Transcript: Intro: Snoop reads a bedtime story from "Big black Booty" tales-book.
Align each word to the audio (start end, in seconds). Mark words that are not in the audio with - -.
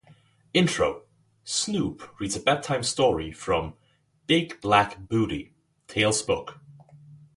Intro: 0.55 1.03
Snoop 1.43 2.19
reads 2.19 2.35
a 2.35 2.39
bedtime 2.39 2.81
story 2.81 3.31
from 3.31 3.75
"Big 4.25 4.59
black 4.59 4.97
Booty" 5.07 5.53
tales-book. 5.87 6.57